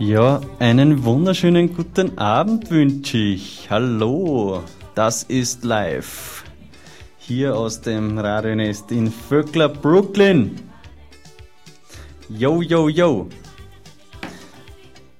[0.00, 3.68] Ja, einen wunderschönen guten Abend wünsche ich.
[3.68, 4.62] Hallo,
[4.94, 6.42] das ist live.
[7.18, 10.58] Hier aus dem Radionest in Vöckler, Brooklyn.
[12.30, 13.28] Yo, yo, yo.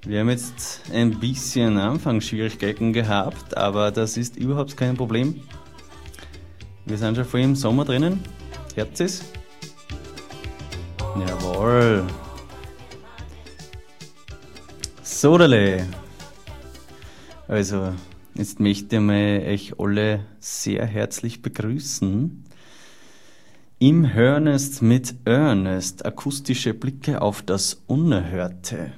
[0.07, 5.43] Wir haben jetzt ein bisschen Anfangsschwierigkeiten gehabt, aber das ist überhaupt kein Problem.
[6.87, 8.24] Wir sind schon voll im Sommer drinnen.
[8.74, 9.24] Hört es?
[11.19, 12.07] Jawohl.
[15.21, 15.87] Sodale.
[17.46, 17.93] Also,
[18.35, 22.43] jetzt möchte ich mal euch alle sehr herzlich begrüßen.
[23.80, 28.95] Im Hörnest mit Ernest, akustische Blicke auf das Unerhörte.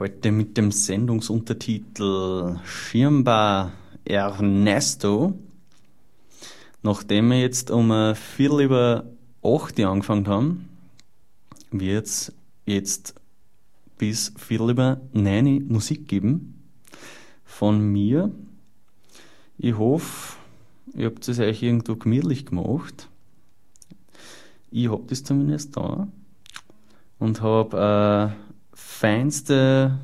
[0.00, 3.70] Heute mit dem Sendungsuntertitel Schirmbar
[4.04, 5.38] Ernesto.
[6.82, 9.04] Nachdem wir jetzt um Viertel über
[9.40, 10.68] acht angefangen haben,
[11.70, 12.32] wird es
[12.66, 13.19] jetzt
[14.00, 16.54] bis Viertel über neun Musik geben
[17.44, 18.32] von mir.
[19.58, 20.38] Ich hoffe,
[20.94, 23.10] ihr habt es euch irgendwo gemütlich gemacht.
[24.70, 26.08] Ich hab das zumindest da
[27.18, 29.98] und habe äh, feinste,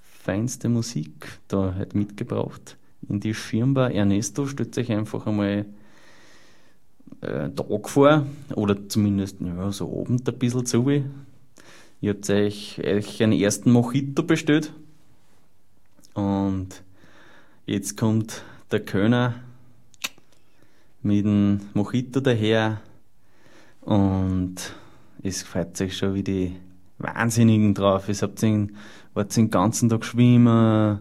[0.00, 2.78] feinste Musik da halt mitgebracht.
[3.06, 5.66] In die Schirmbar Ernesto stellt euch einfach einmal
[7.20, 10.90] äh, Tag vor oder zumindest ja, so oben ein bisschen zu.
[12.00, 14.72] Ihr habt euch, euch einen ersten Mojito bestellt.
[16.12, 16.82] Und
[17.64, 19.34] jetzt kommt der Kölner
[21.02, 22.80] mit dem Mojito daher.
[23.80, 24.56] Und
[25.22, 26.56] es freut sich schon wie die
[26.98, 28.08] Wahnsinnigen drauf.
[28.10, 28.76] Es habt den,
[29.14, 31.00] den ganzen Tag schwimmen,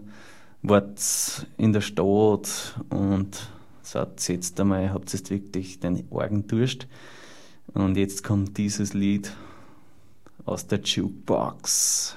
[0.61, 3.49] wart in der Stadt und
[3.81, 6.87] sagt, jetzt einmal, habt jetzt wirklich den Orgen Durst.
[7.73, 9.35] Und jetzt kommt dieses Lied
[10.45, 12.15] aus der Jukebox.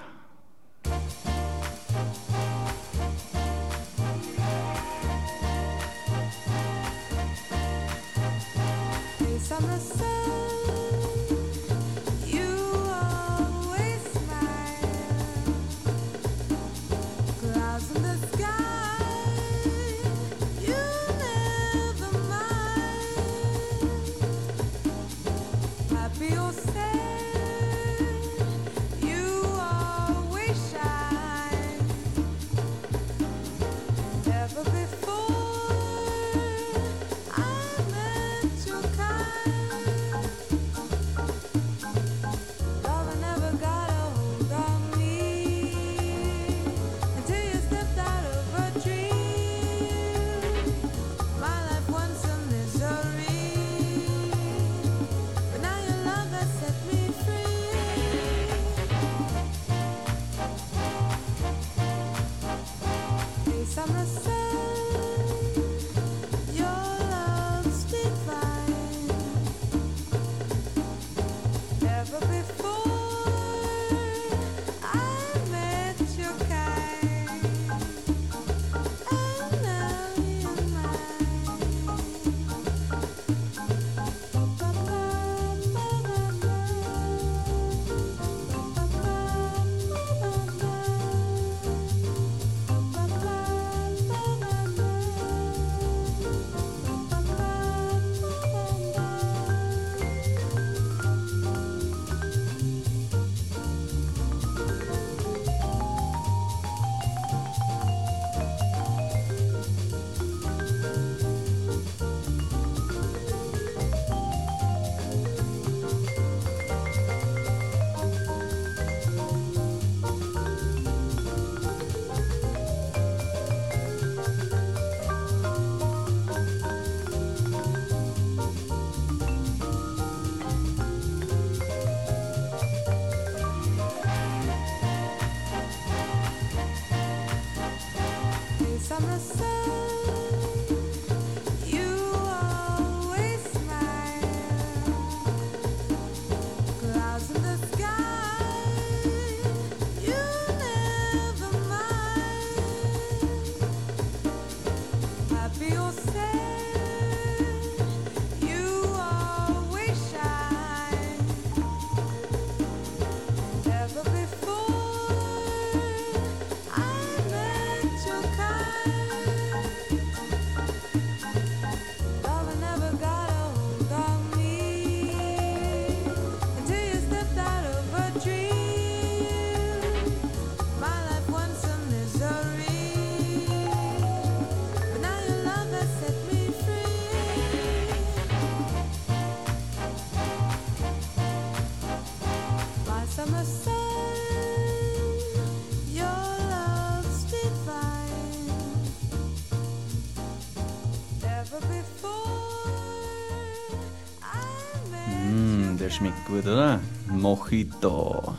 [205.98, 206.78] Schmeckt gut, oder?
[207.10, 208.36] Mojito.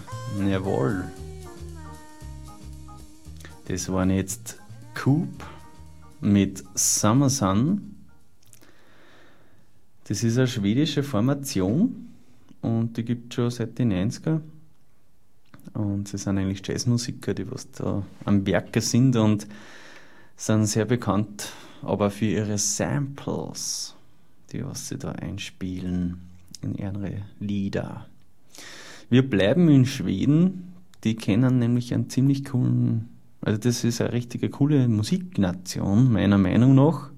[0.47, 1.03] Jawohl.
[3.67, 4.57] Das waren jetzt
[4.95, 5.27] Coop
[6.21, 7.97] mit Summer Sun.
[10.06, 12.07] Das ist eine schwedische Formation
[12.61, 14.39] und die gibt es schon seit den 90er.
[15.73, 19.47] Und sie sind eigentlich Jazzmusiker, die was da am Werke sind und
[20.38, 21.51] sind sehr bekannt,
[21.81, 23.95] aber für ihre Samples,
[24.53, 26.29] die was sie da einspielen
[26.61, 28.07] in ihre Lieder.
[29.09, 30.73] Wir bleiben in Schweden.
[31.03, 33.07] Die kennen nämlich einen ziemlich coolen,
[33.41, 37.11] also das ist eine richtige coole Musiknation, meiner Meinung nach.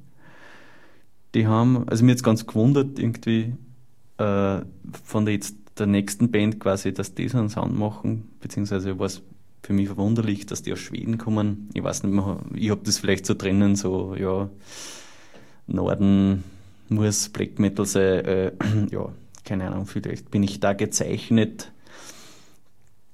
[1.34, 3.54] Die haben, also mir jetzt ganz gewundert, irgendwie
[4.18, 4.62] äh,
[5.04, 9.08] von der jetzt der nächsten Band quasi, dass die so einen Sound machen, beziehungsweise war
[9.08, 9.24] es
[9.64, 11.70] für mich verwunderlich, dass die aus Schweden kommen.
[11.74, 14.50] Ich weiß nicht mehr, ich habe das vielleicht so drinnen, so, ja,
[15.68, 16.44] Norden
[16.90, 18.52] muss Black Metal sein, äh,
[18.92, 19.10] ja,
[19.52, 21.74] keine Ahnung, vielleicht bin ich da gezeichnet.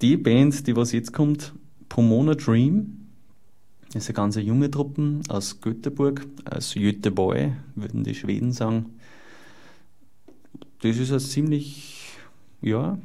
[0.03, 1.51] Die Band, die was jetzt kommt,
[1.89, 3.07] Pomona Dream,
[3.95, 8.85] ist eine ganz junge Truppe aus Göteborg, aus Göteborg, würden die Schweden sagen.
[10.83, 12.11] Das ist ein ziemlich,
[12.61, 12.99] ja,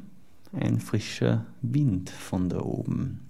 [0.51, 3.21] ein frischer Wind von da oben.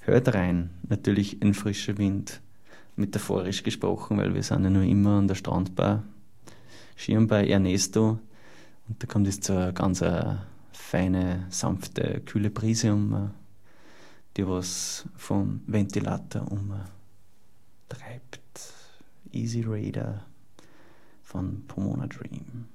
[0.00, 2.42] Hört rein, natürlich ein frischer Wind,
[2.94, 6.02] metaphorisch gesprochen, weil wir sind ja nur immer an der Strandbar,
[6.94, 8.18] Schirm bei Ernesto,
[8.90, 10.32] und da kommt jetzt so eine ganz eine
[10.72, 13.28] äh, feine, sanfte, kühle Brise um, äh,
[14.36, 16.80] die was vom Ventilator umtreibt.
[19.30, 20.24] Easy Raider
[21.22, 22.66] von Pomona Dream.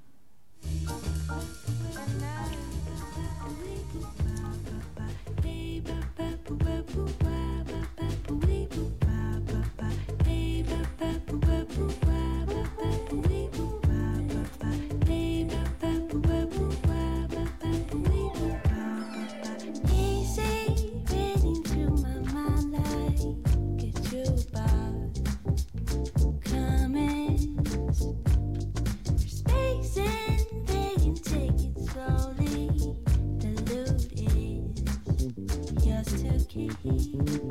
[37.17, 37.44] Und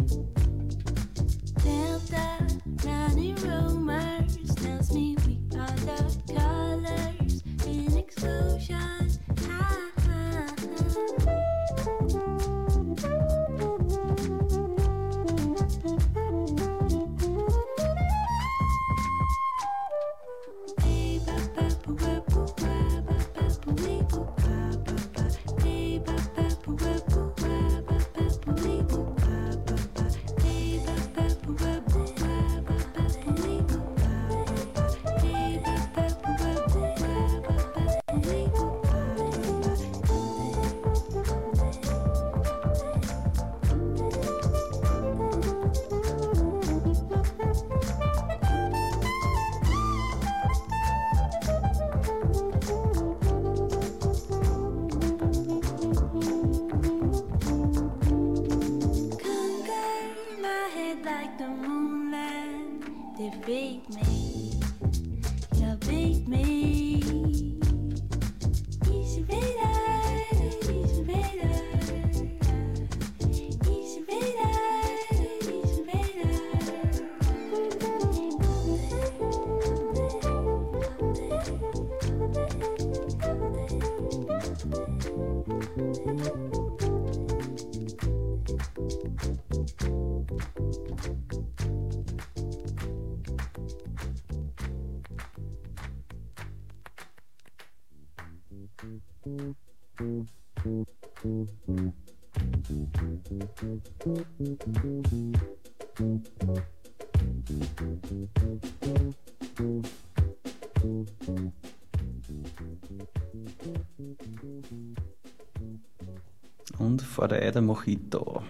[117.33, 118.43] Eider Mojito.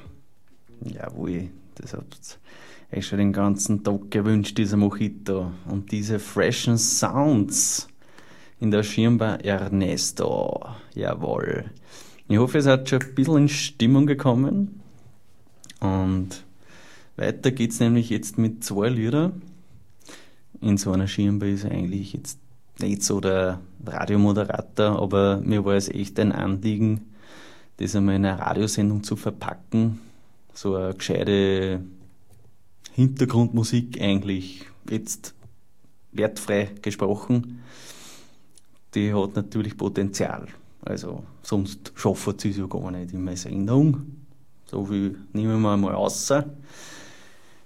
[0.82, 2.38] Jawohl, das habt
[2.92, 5.52] ihr schon den ganzen Tag gewünscht, dieser Mojito.
[5.68, 7.88] Und diese freshen Sounds
[8.60, 10.64] in der Schirmbar Ernesto.
[10.94, 11.70] Jawohl.
[12.28, 14.80] Ich hoffe, ihr seid schon ein bisschen in Stimmung gekommen.
[15.80, 16.44] Und
[17.16, 19.32] weiter geht's nämlich jetzt mit zwei Lieder.
[20.60, 22.38] In so einer Schirmbar ist eigentlich jetzt
[22.80, 27.02] nicht so der Radiomoderator, aber mir war es echt ein Anliegen,
[27.76, 30.00] das einmal in eine Radiosendung zu verpacken.
[30.52, 31.80] So eine gescheite
[32.92, 35.34] Hintergrundmusik eigentlich jetzt
[36.12, 37.62] wertfrei gesprochen.
[38.94, 40.46] Die hat natürlich Potenzial.
[40.82, 44.02] Also sonst schaffen sie es ja gar nicht in meiner Sendung.
[44.66, 46.44] So viel nehmen wir mal außer.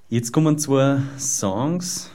[0.08, 2.10] Jetzt kommen zwei Songs.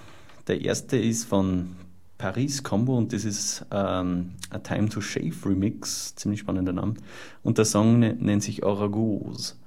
[0.48, 1.76] Der erste ist von
[2.24, 6.94] Paris Combo und das ist ähm, A Time to Shave Remix, ziemlich spannender Name.
[7.42, 9.60] Und der Song nennt sich Aragos.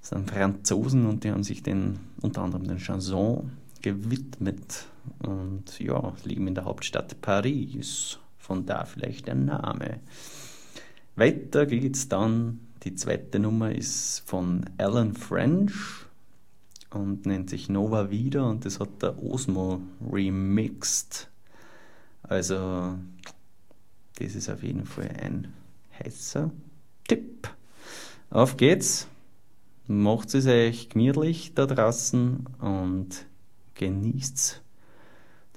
[0.00, 4.84] Das sind Franzosen und die haben sich den unter anderem den Chanson gewidmet
[5.20, 8.18] und ja, leben in der Hauptstadt Paris.
[8.36, 10.00] Von da vielleicht der Name.
[11.16, 12.60] Weiter geht's dann.
[12.82, 15.72] Die zweite Nummer ist von Alan French
[16.90, 19.80] und nennt sich Nova Wieder und das hat der Osmo
[20.12, 21.30] remixed.
[22.26, 22.98] Also,
[24.16, 25.52] das ist auf jeden Fall ein
[25.98, 26.50] heißer
[27.06, 27.48] Tipp.
[28.30, 29.08] Auf geht's!
[29.86, 33.26] Macht es euch gemütlich da draußen und
[33.74, 34.62] genießt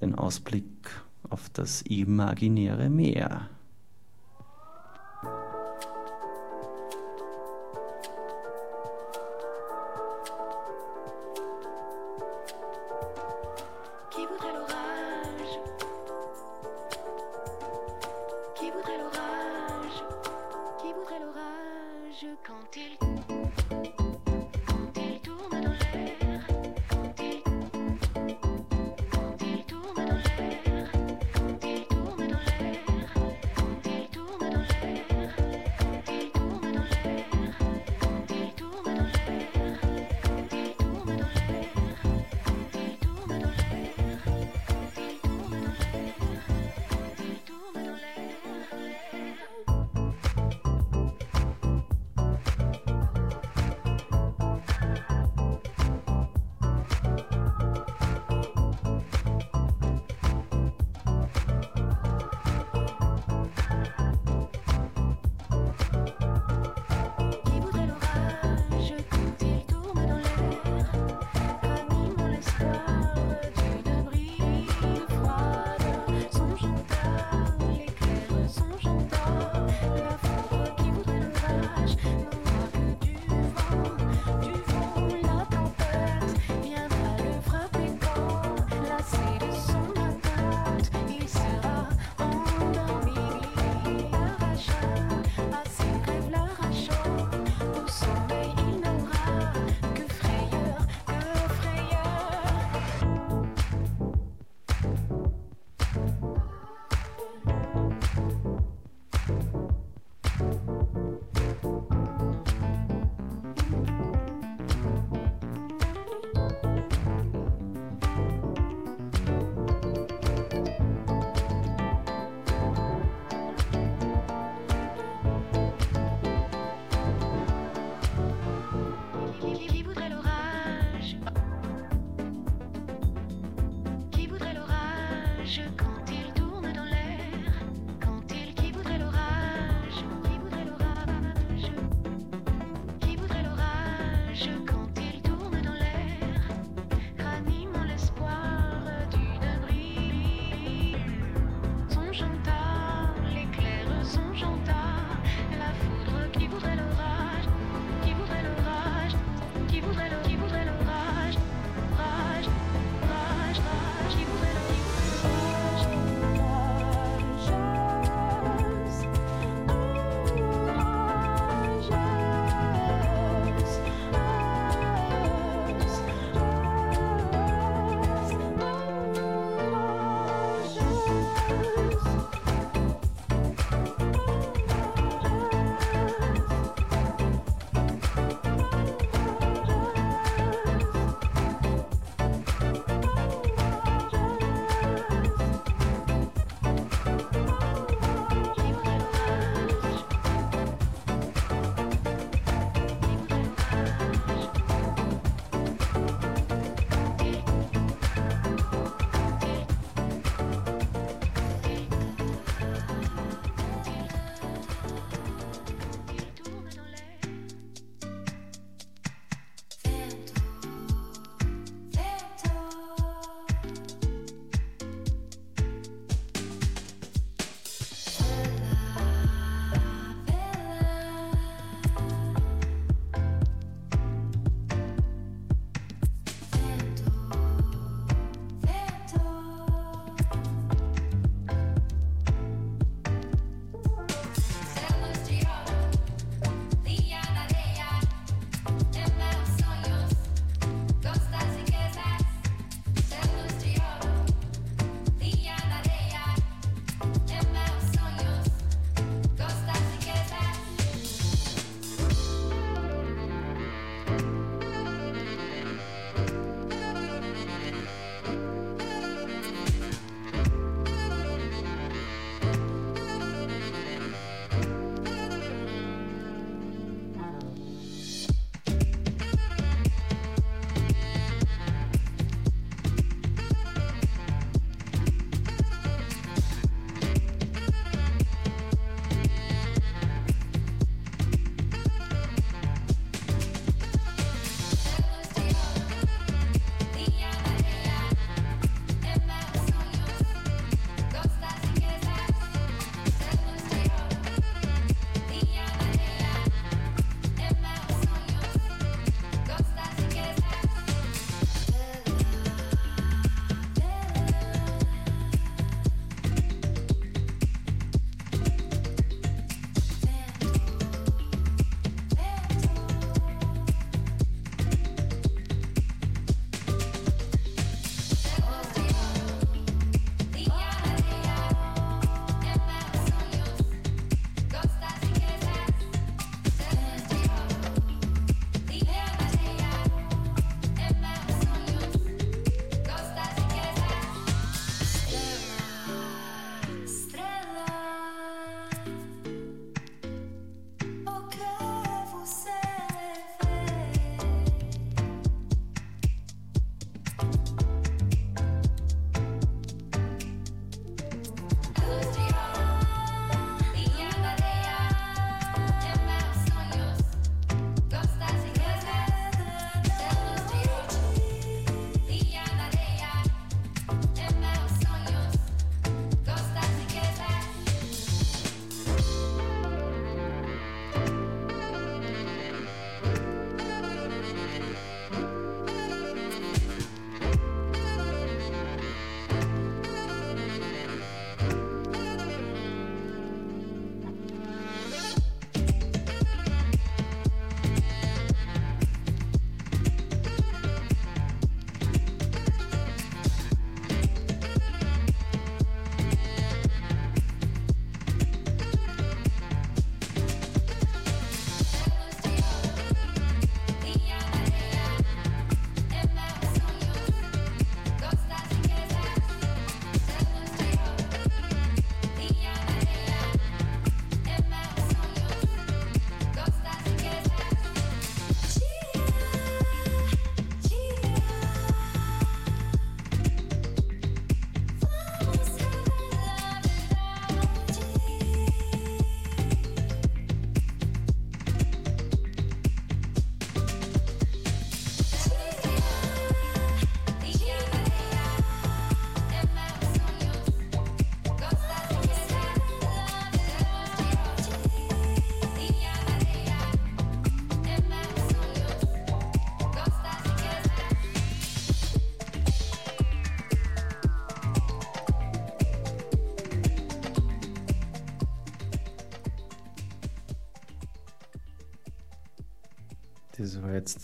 [0.02, 0.66] den Ausblick
[1.30, 3.50] auf das imaginäre Meer.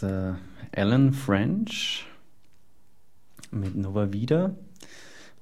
[0.03, 0.37] Der
[0.75, 2.05] Alan French
[3.51, 4.53] mit Nova Vida.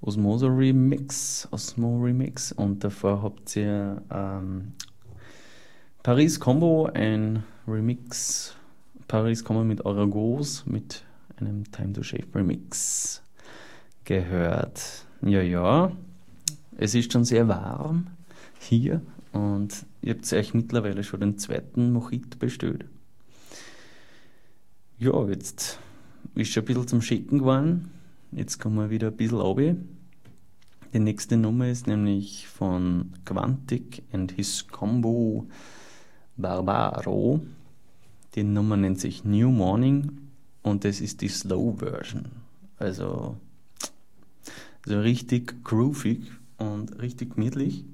[0.01, 4.73] Osmoso Remix, Osmo Remix und davor habt ihr ähm,
[6.03, 8.55] Paris Combo, ein Remix,
[9.07, 11.05] Paris Combo mit Aragos, mit
[11.37, 13.23] einem Time to Shave Remix
[14.05, 15.07] gehört.
[15.23, 15.91] Ja, ja,
[16.77, 18.11] es ist schon sehr warm
[18.59, 22.85] hier und ihr habt euch mittlerweile schon den zweiten Mojito bestellt.
[25.01, 25.79] Ja, jetzt
[26.35, 27.89] ist schon ein bisschen zum Schicken geworden.
[28.31, 29.75] Jetzt kommen wir wieder ein bisschen runter.
[30.93, 35.47] Die nächste Nummer ist nämlich von Quantic and his Combo
[36.37, 37.41] Barbaro.
[38.35, 40.19] Die Nummer nennt sich New Morning
[40.61, 42.27] und das ist die Slow Version.
[42.77, 43.37] Also,
[44.85, 47.85] also richtig groovig und richtig gemütlich.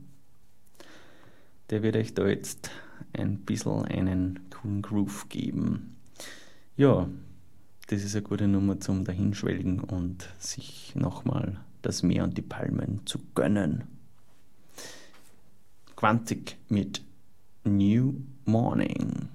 [1.70, 2.70] Der wird euch da jetzt
[3.14, 5.94] ein bisschen einen coolen Groove geben.
[6.78, 7.10] Ja,
[7.88, 13.02] das ist eine gute Nummer zum Dahinschwelgen und sich nochmal das Meer und die Palmen
[13.08, 13.86] zu gönnen.
[15.96, 17.02] Quantik mit
[17.64, 19.28] New Morning.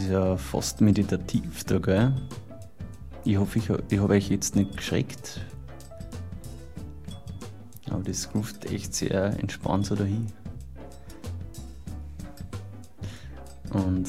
[0.00, 2.12] Ist ja fast meditativ da, gell?
[3.24, 5.40] Ich hoffe, ich, ich habe euch jetzt nicht geschreckt.
[7.90, 10.26] Aber das ruft echt sehr entspannt so dahin.
[13.72, 14.08] Und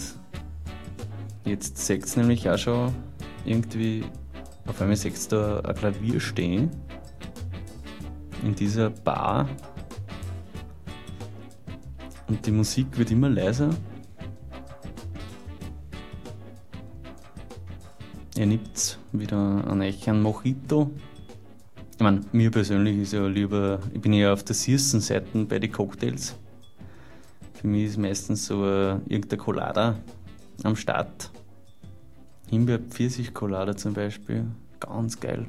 [1.46, 2.94] jetzt seht ihr nämlich auch schon
[3.46, 4.04] irgendwie,
[4.66, 6.70] auf einmal seht ihr da ein Klavier stehen.
[8.44, 9.48] In dieser Bar.
[12.28, 13.70] Und die Musik wird immer leiser.
[18.42, 20.90] Ihr nimmt wieder an euch einen Mojito.
[21.94, 25.60] Ich meine, mir persönlich ist ja lieber, ich bin ja auf der süßen Seite bei
[25.60, 26.36] den Cocktails.
[27.54, 30.00] Für mich ist meistens so äh, irgendein Colada
[30.64, 31.30] am Start.
[32.50, 34.48] Himbeer-Pfirsich-Colada zum Beispiel,
[34.80, 35.46] ganz geil.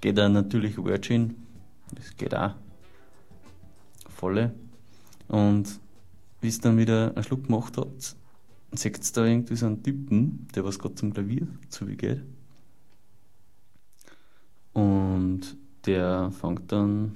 [0.00, 1.46] Geht auch natürlich Virgin,
[1.94, 2.54] das geht auch.
[4.08, 4.54] Volle.
[5.28, 5.78] Und
[6.40, 8.16] wie es dann wieder einen Schluck gemacht hat,
[8.72, 12.22] seht ihr da irgendwie so einen Typen, der was gerade zum Klavier zugeht.
[14.72, 15.56] Und
[15.86, 17.12] der fängt dann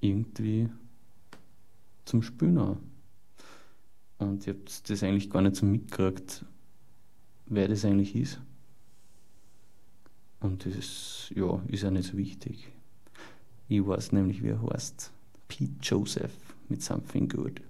[0.00, 0.68] irgendwie
[2.04, 2.78] zum Spielen an.
[4.18, 6.44] Und ich habe das eigentlich gar nicht so mitgekriegt,
[7.46, 8.40] wer das eigentlich ist.
[10.40, 12.68] Und das ja, ist ja nicht so wichtig.
[13.68, 15.10] Ich weiß nämlich, wie er heißt.
[15.48, 16.32] Pete Joseph
[16.68, 17.60] mit Something Good.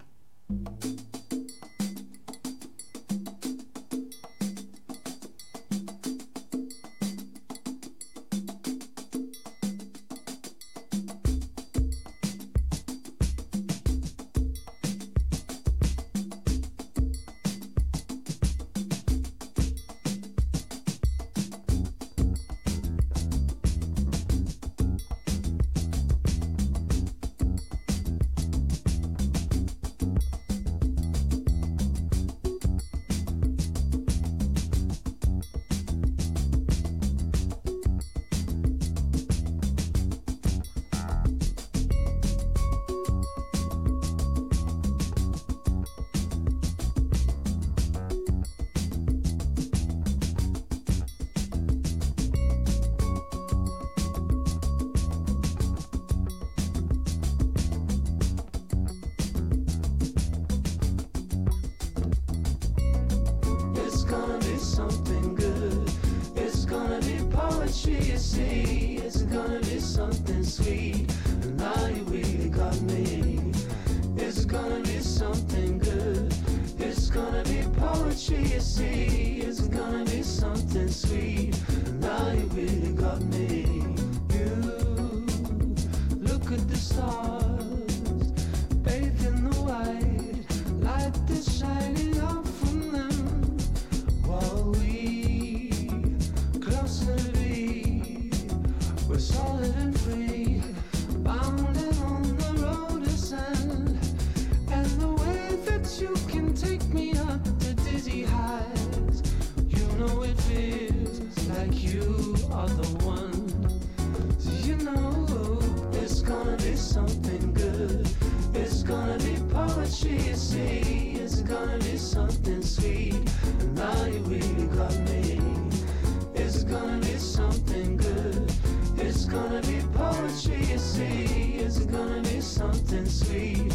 [132.86, 133.73] Chance to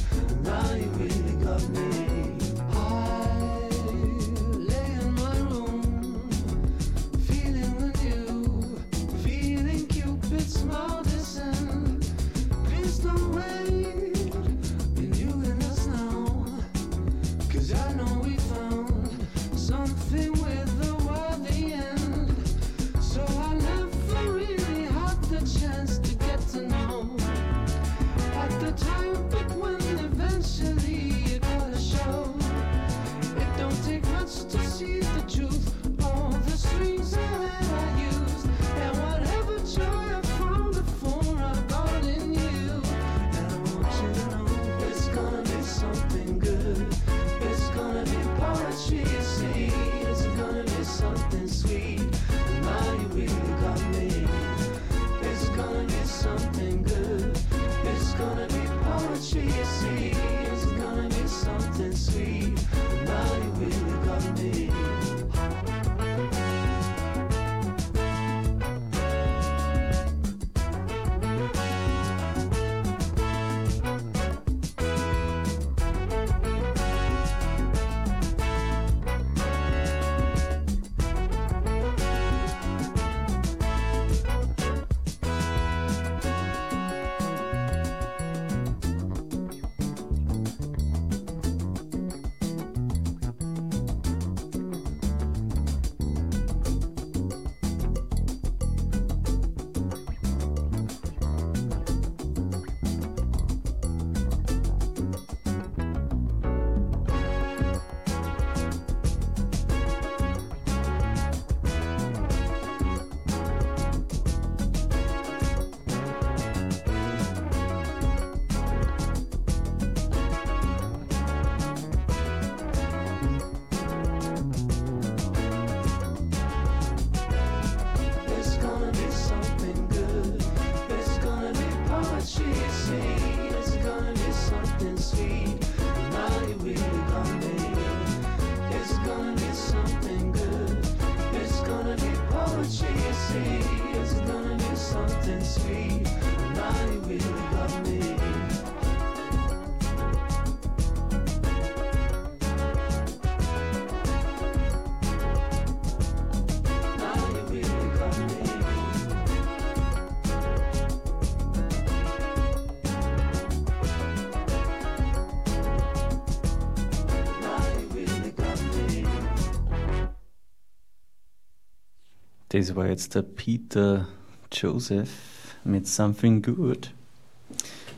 [172.60, 174.06] Das war jetzt der Peter
[174.52, 176.94] Joseph mit Something Good.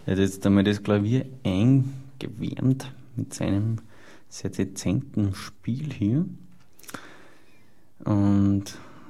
[0.06, 3.78] Er hat jetzt einmal das Klavier eingewärmt mit seinem
[4.30, 6.26] sehr dezenten Spiel hier.
[8.06, 8.66] Und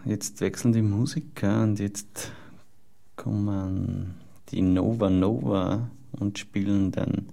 [0.06, 2.32] jetzt wechseln die Musiker und jetzt
[3.18, 4.14] kommen
[4.52, 7.28] die Nova Nova und spielen den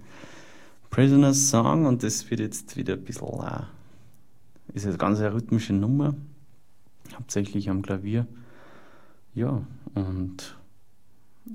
[0.89, 3.29] Prisoner's Song und das wird jetzt wieder ein bisschen,
[4.73, 6.15] ist eine ganz rhythmische Nummer
[7.15, 8.27] hauptsächlich am Klavier.
[9.33, 10.57] Ja, und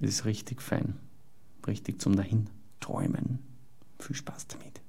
[0.00, 0.96] ist richtig fein.
[1.66, 2.48] Richtig zum dahin
[2.80, 3.38] träumen.
[3.98, 4.80] Viel Spaß damit.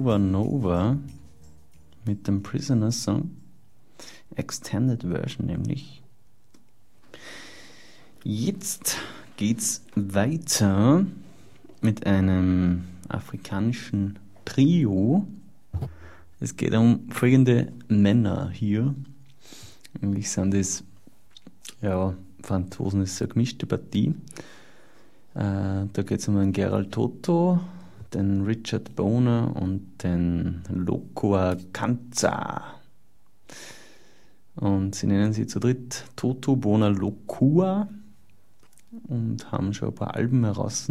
[0.00, 0.96] Nova Nova
[2.06, 3.32] mit dem Prisoner Song.
[4.34, 6.02] Extended Version nämlich.
[8.24, 8.96] Jetzt
[9.36, 11.04] geht's weiter
[11.82, 15.28] mit einem afrikanischen Trio.
[16.40, 18.94] Es geht um folgende Männer hier.
[20.00, 20.82] Eigentlich sind es,
[21.82, 24.14] ja, Franzosen ist eine gemischte Partie.
[25.34, 27.60] Äh, da geht es um den Gerald Toto,
[28.14, 32.80] den Richard Boner und den Lokoa Kanza.
[34.56, 37.88] Und sie nennen sie zu dritt Toto Boner Lokua
[39.08, 40.88] und haben schon ein paar Alben heraus.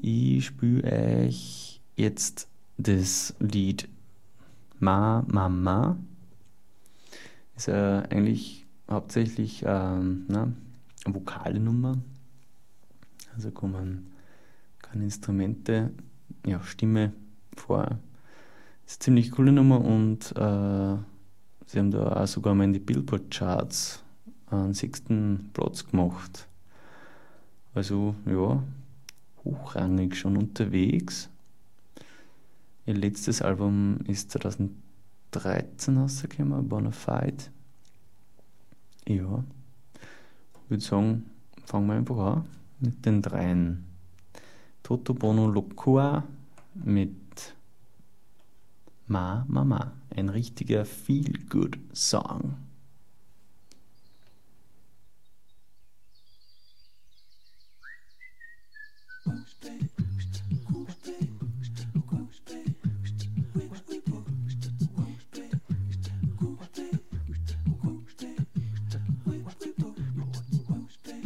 [0.00, 3.88] Ich spiele euch jetzt das Lied
[4.78, 5.96] Ma Mama.
[7.56, 10.52] Ist ja eigentlich hauptsächlich ähm, na,
[11.04, 11.98] eine vokale Nummer.
[13.34, 14.09] Also kommen
[14.90, 15.90] keine Instrumente,
[16.44, 17.12] ja, Stimme
[17.56, 17.98] vor.
[18.86, 20.96] Ist eine ziemlich coole Nummer und äh,
[21.66, 24.02] sie haben da auch sogar mal in die Billboard-Charts
[24.46, 26.48] einen sechsten Platz gemacht.
[27.72, 28.62] Also, ja,
[29.44, 31.30] hochrangig schon unterwegs.
[32.84, 37.44] Ihr letztes Album ist 2013 rausgekommen, Bonafide.
[39.06, 39.44] Ja,
[40.64, 41.30] ich würde sagen,
[41.64, 42.44] fangen wir einfach an
[42.80, 43.89] mit den dreien.
[44.90, 46.20] Toto Bono Lokua
[46.84, 47.54] mit
[49.06, 49.92] Ma Mama.
[50.16, 52.56] Ein richtiger Feel-Good-Song.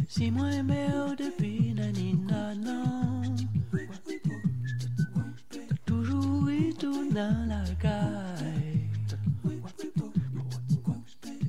[0.07, 3.04] Si moi mère depuis nanina non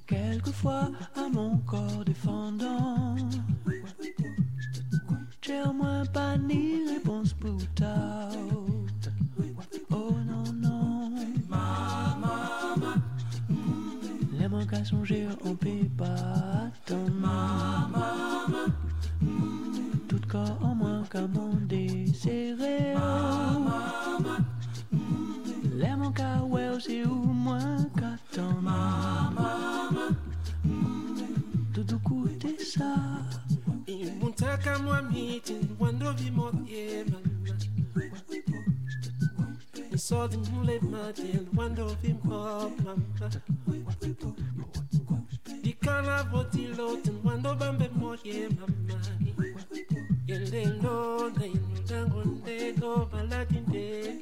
[0.07, 3.17] Quelquefois à mon corps défendant.
[5.43, 7.59] J'ai au moins pas ni réponse pour
[9.91, 11.13] Oh non non.
[14.39, 17.56] Les manques à songer on peut pas attendre
[26.87, 28.61] j'ai au moins 4 ans.
[28.63, 30.09] Mama,
[31.73, 32.95] Doudou koute sa.
[34.21, 37.19] Muntaka mwa miti, wando vimo yema.
[39.93, 42.69] Nisodi mule matel, mama.
[45.63, 48.67] Dikana voti lotin, wando bambe mo yema.
[50.27, 51.76] Yende nona.
[51.89, 54.17] tangondengo maladinde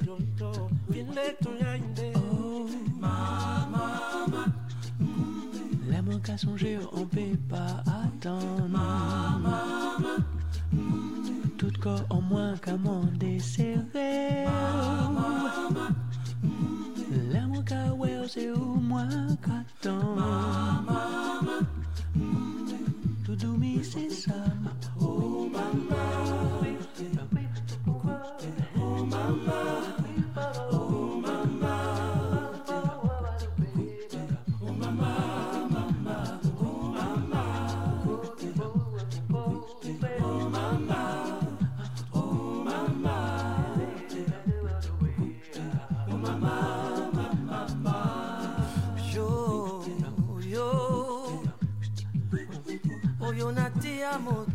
[5.89, 8.67] l'amour songer on peut pas attendre.
[8.69, 9.63] Mama
[11.57, 14.45] tout corps en moins qu'à m'en desserrer.
[17.31, 20.23] L'amour qu'à ouais c'est au moins qu'attendre.
[23.25, 24.33] Tout doumi c'est ça.
[24.99, 26.74] oh mama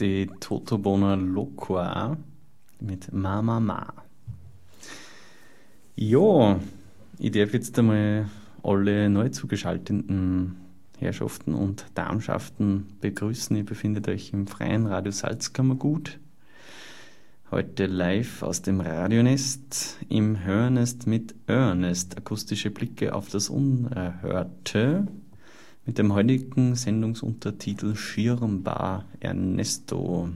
[0.00, 2.16] die Totobona Loqua
[2.80, 3.92] mit Mama Ma.
[5.96, 6.60] Ja,
[7.18, 8.28] ich darf jetzt einmal
[8.62, 10.56] alle neu zugeschalteten
[10.98, 13.56] Herrschaften und Darmschaften begrüßen.
[13.56, 16.18] Ihr befindet euch im freien Radio Salzkammergut.
[17.50, 22.16] Heute live aus dem Radionest im Hörnest mit Ernest.
[22.16, 25.08] Akustische Blicke auf das Unerhörte
[25.88, 30.28] mit dem heutigen Sendungsuntertitel Schirmbar Ernesto.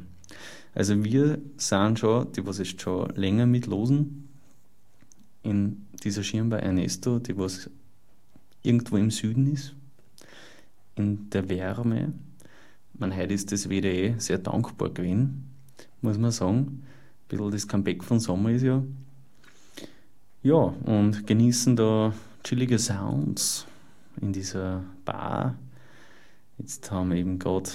[0.75, 4.31] Also wir sind schon, die was jetzt schon länger mitlosen,
[5.43, 7.69] in dieser Schirmbar Ernesto, die was
[8.63, 9.75] irgendwo im Süden ist,
[10.97, 12.15] in der Wärme.
[12.95, 15.51] Man heute ist das WDE sehr dankbar gewesen,
[16.01, 16.57] muss man sagen.
[16.57, 16.83] Ein
[17.29, 18.83] bisschen das Comeback von Sommer ist ja.
[20.43, 23.67] Ja, und genießen da chillige Sounds
[24.21, 25.57] in dieser Bar.
[26.59, 27.71] Jetzt haben eben gerade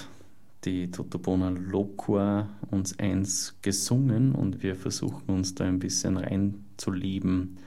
[0.63, 7.57] die Totobona Loqua uns eins gesungen und wir versuchen uns da ein bisschen reinzulieben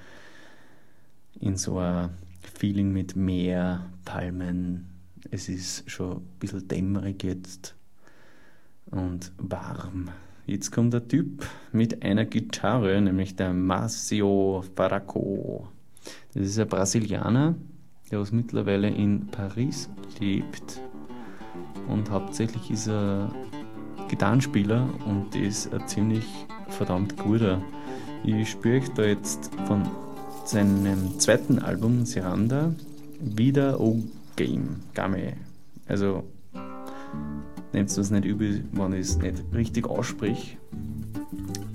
[1.40, 2.10] in so ein
[2.54, 4.86] Feeling mit Meer, Palmen.
[5.30, 7.74] Es ist schon ein bisschen dämmerig jetzt
[8.90, 10.10] und warm.
[10.46, 15.68] Jetzt kommt der Typ mit einer Gitarre, nämlich der Marcio Faraco.
[16.34, 17.54] Das ist ein Brasilianer,
[18.10, 19.88] der was mittlerweile in Paris
[20.18, 20.80] lebt.
[21.88, 23.30] Und hauptsächlich ist er
[24.08, 26.24] Gitarrenspieler und ist ein ziemlich
[26.68, 27.62] verdammt guter.
[28.24, 29.82] Ich spüre euch da jetzt von
[30.44, 32.74] seinem zweiten Album Seranda
[33.20, 34.02] wieder O
[34.36, 35.34] Game Game.
[35.86, 36.24] Also
[37.72, 40.56] nehmt es nicht übel, wenn ich es nicht richtig ausspreche.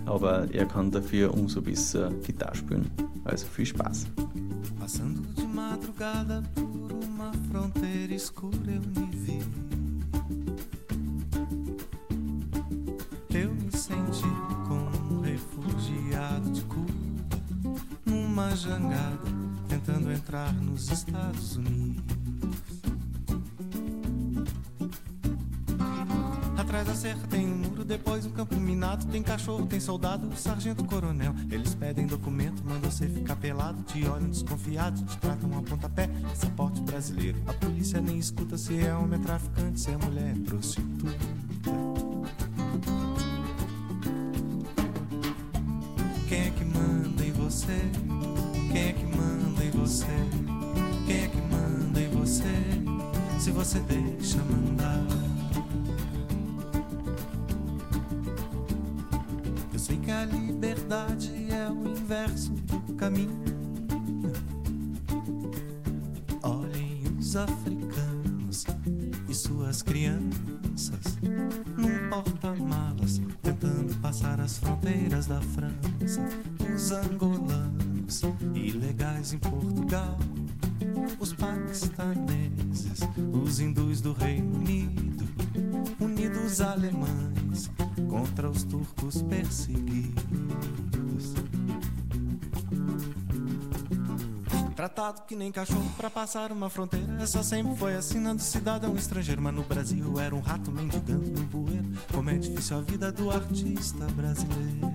[0.06, 2.92] Aber er kann dafür umso besser Gitarre spielen.
[3.24, 4.08] Also viel Spaß.
[4.80, 9.40] Passando madrugada por uma fronteira escura eu me vi.
[13.34, 14.28] Eu me senti
[14.68, 17.40] como um refugiado de Cuba,
[18.06, 19.32] numa jangada,
[19.70, 22.15] tentando entrar nos Estados Unidos.
[26.58, 29.06] Atrás da cerca tem um muro, depois um campo minado.
[29.08, 31.34] Tem cachorro, tem soldado, sargento, coronel.
[31.52, 33.84] Eles pedem documento, mandam você ficar pelado.
[33.84, 36.08] Te olham desconfiado, te tratam a pontapé.
[36.08, 37.38] Passaporte brasileiro.
[37.46, 41.16] A polícia nem escuta se é homem, é traficante, se é mulher, é prostituta.
[46.28, 47.92] Quem é que manda em você?
[48.72, 50.06] Quem é que manda em você?
[51.06, 53.40] Quem é que manda em você?
[53.40, 55.35] Se você deixa mandar.
[59.86, 63.40] Sei que a liberdade é o inverso do caminho.
[66.42, 68.66] Olhem os africanos
[69.30, 71.20] e suas crianças
[71.78, 76.28] num porta-malas, tentando passar as fronteiras da França.
[76.74, 78.24] Os angolanos,
[78.56, 80.18] ilegais em Portugal.
[81.20, 85.28] Os paquistaneses, os hindus do Reino Unido,
[86.00, 87.70] unidos alemães
[88.10, 90.16] contra os turcos perseguidos.
[94.76, 97.22] Tratado que nem cachorro pra passar uma fronteira.
[97.22, 99.42] Essa sempre foi a sina do cidadão estrangeiro.
[99.42, 101.86] Mas no Brasil era um rato mendigando no bueiro.
[102.14, 104.94] Como é difícil a vida do artista brasileiro.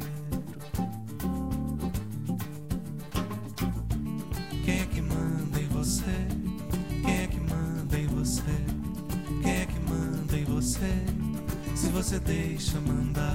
[12.31, 13.30] Deixa mandar.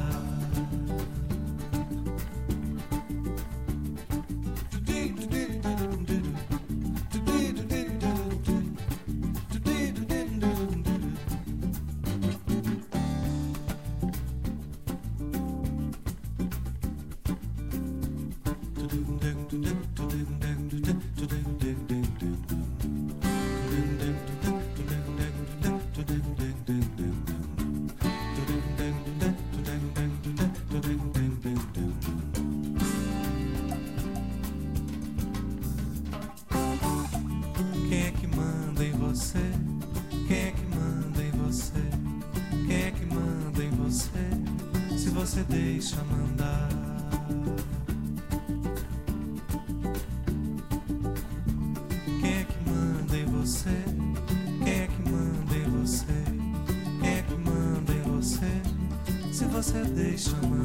[59.66, 60.64] Saturday summer.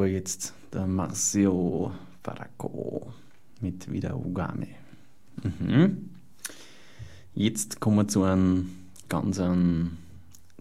[0.00, 1.92] War jetzt der Marcio
[2.22, 3.12] Faraco
[3.60, 4.68] mit Wieder Ugame.
[5.42, 6.08] Mhm.
[7.34, 8.70] Jetzt kommen wir zu einem
[9.10, 9.98] ganz an,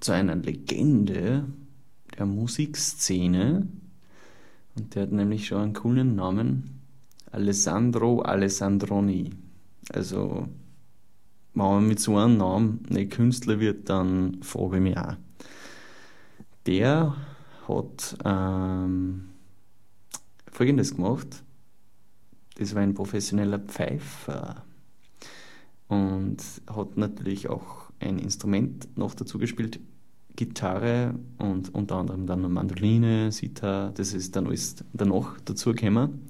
[0.02, 1.46] zu einer Legende
[2.18, 3.66] der Musikszene.
[4.76, 6.82] Und der hat nämlich schon einen coolen Namen.
[7.32, 9.30] Alessandro Alessandroni.
[9.94, 10.50] Also,
[11.54, 15.16] wenn man mit so einem Namen nicht Künstler wird, dann frage ich mich auch.
[16.66, 17.16] Der
[17.70, 19.29] hat ähm,
[20.52, 21.44] Folgendes gemacht.
[22.56, 24.64] Das war ein professioneller Pfeifer
[25.88, 26.38] und
[26.68, 29.80] hat natürlich auch ein Instrument noch dazu gespielt,
[30.36, 36.30] Gitarre und unter anderem dann eine Mandoline, Sitar, das ist dann alles danach dazu gekommen.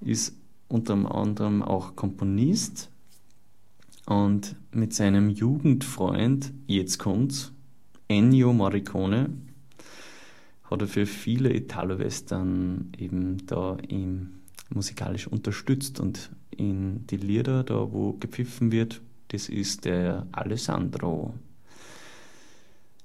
[0.00, 0.34] Ist
[0.68, 2.90] unter anderem auch Komponist
[4.06, 7.52] und mit seinem Jugendfreund, jetzt kommt's,
[8.08, 9.30] Ennio Morricone,
[10.70, 17.92] hat er für viele Italo-Western eben da ihm musikalisch unterstützt und in die Lieder, da
[17.92, 21.34] wo gepfiffen wird, das ist der Alessandro.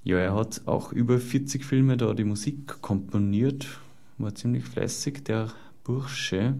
[0.04, 3.66] Ja, er hat auch über 40 Filme da die Musik komponiert,
[4.18, 5.52] war ziemlich fleißig, der
[5.84, 6.54] Bursche.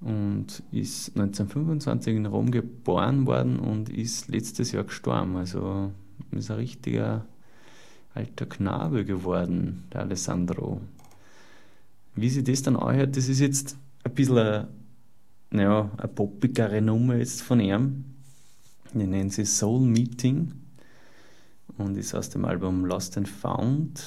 [0.00, 5.36] Und ist 1925 in Rom geboren worden und ist letztes Jahr gestorben.
[5.36, 5.90] Also
[6.30, 7.26] ist ein richtiger
[8.18, 10.80] alter Knabe geworden, der Alessandro.
[12.16, 14.68] Wie sie das dann anhört, das ist jetzt ein bisschen eine,
[15.50, 18.04] naja, eine poppigere Nummer jetzt von ihm.
[18.92, 20.52] Die nennen sie Soul Meeting
[21.76, 24.04] und ist aus dem Album Lost and Found.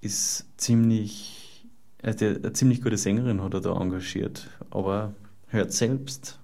[0.00, 1.66] Ist ziemlich,
[2.02, 5.12] also eine ziemlich gute Sängerin hat er da engagiert, aber
[5.48, 6.38] hört selbst.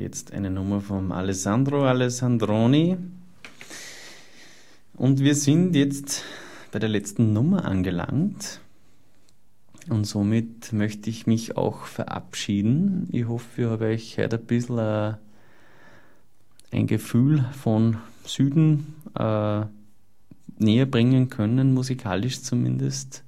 [0.00, 2.96] Jetzt eine Nummer vom Alessandro Alessandroni.
[4.94, 6.24] Und wir sind jetzt
[6.72, 8.60] bei der letzten Nummer angelangt.
[9.88, 13.08] Und somit möchte ich mich auch verabschieden.
[13.12, 15.14] Ich hoffe, ich habe euch heute ein bisschen äh,
[16.70, 19.62] ein Gefühl von Süden äh,
[20.58, 23.24] näher bringen können, musikalisch zumindest.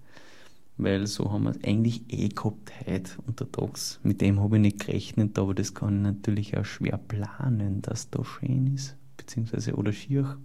[0.76, 4.00] Weil so haben wir es eigentlich eh gehabt heute untertags.
[4.02, 8.10] Mit dem habe ich nicht gerechnet, aber das kann ich natürlich auch schwer planen, dass
[8.10, 10.38] da schön ist, beziehungsweise oder schier.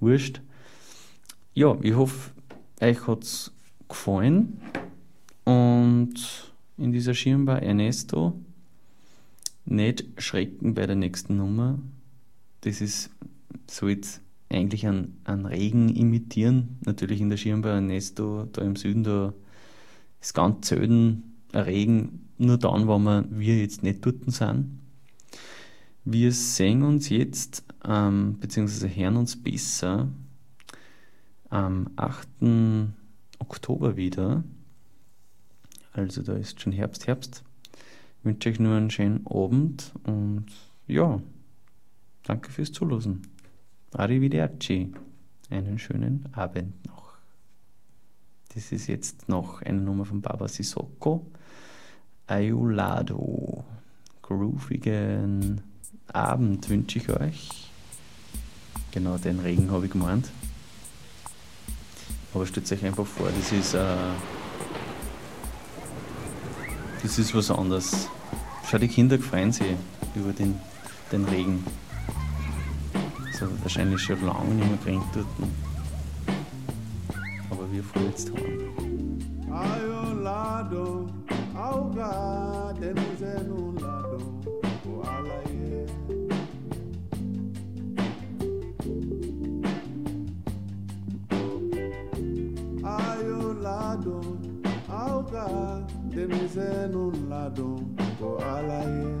[0.00, 0.40] Wurscht.
[1.54, 2.32] Ja, ich hoffe,
[2.80, 3.52] euch hat es
[3.88, 4.60] gefallen.
[5.44, 6.14] Und
[6.76, 8.40] in dieser Schirmbar Ernesto
[9.64, 11.78] nicht schrecken bei der nächsten Nummer.
[12.62, 13.10] Das ist,
[13.68, 16.78] so jetzt eigentlich an, an Regen imitieren.
[16.84, 19.32] Natürlich in der Schirmbar Ernesto, da im Süden, da
[20.22, 24.78] ist ganz selten Regen, nur dann, wenn wir, wir jetzt nicht dort sind.
[26.04, 30.08] Wir sehen uns jetzt, ähm, beziehungsweise hören uns besser
[31.50, 32.28] am 8.
[33.38, 34.42] Oktober wieder.
[35.92, 37.44] Also da ist schon Herbst, Herbst.
[38.18, 40.46] Ich wünsche euch nur einen schönen Abend und
[40.86, 41.20] ja,
[42.22, 43.22] danke fürs Zuhören.
[43.92, 44.92] Arrivederci.
[45.50, 47.01] Einen schönen Abend noch.
[48.54, 51.24] Das ist jetzt noch eine Nummer von Baba Sissoko.
[52.26, 53.64] Ayulado.
[54.20, 55.62] Groovigen
[56.12, 57.70] Abend wünsche ich euch.
[58.90, 60.28] Genau, den Regen habe ich gemeint.
[62.34, 63.96] Aber stellt euch einfach vor, das ist, äh,
[67.02, 68.08] das ist was anderes.
[68.68, 69.76] Schau, die Kinder freuen sich
[70.14, 70.60] über den,
[71.10, 71.64] den Regen.
[73.38, 75.71] So wahrscheinlich schon lange nicht mehr geregnet dort.
[77.72, 78.42] love you for its tone.
[80.22, 81.08] lado,
[81.56, 82.10] alga,
[98.18, 99.11] ko alaye.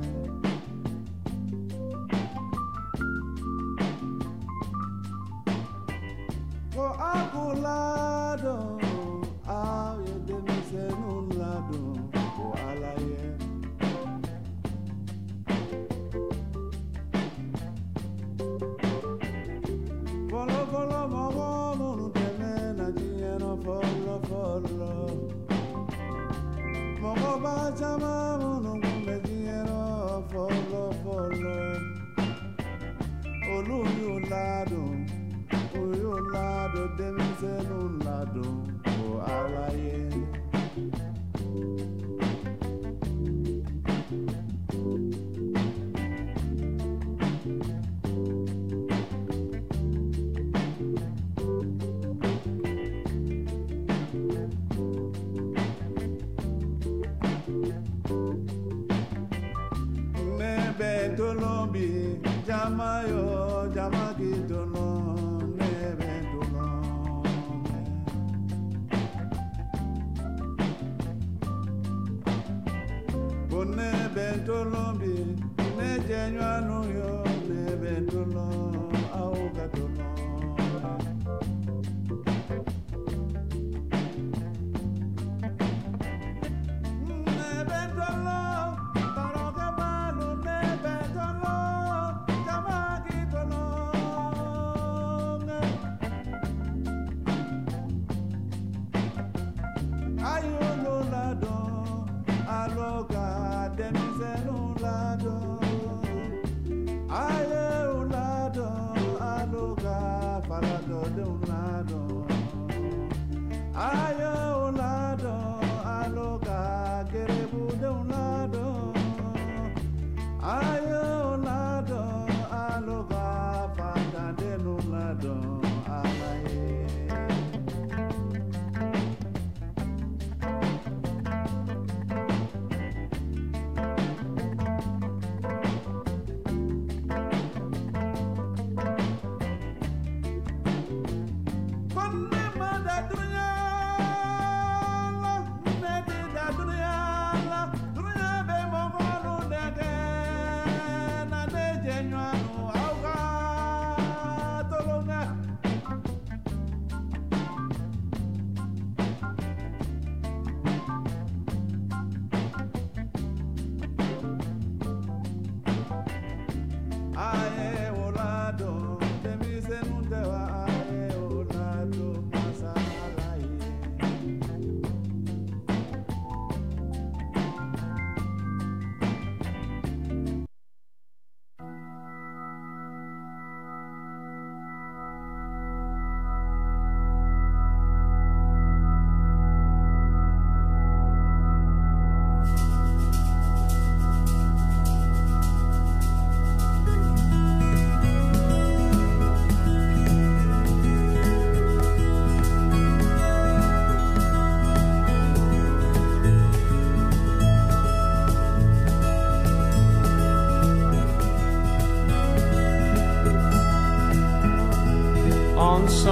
[6.82, 8.71] for Apolado.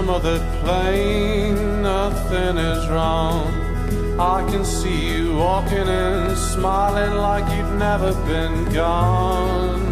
[0.00, 3.52] Some other plane, nothing is wrong.
[4.18, 9.82] I can see you walking and smiling like you'd never been gone.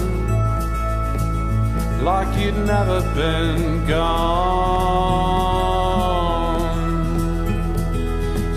[2.03, 4.09] Like you'd never been gone.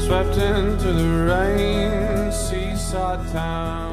[0.06, 3.91] Swept into the rain, seaside town.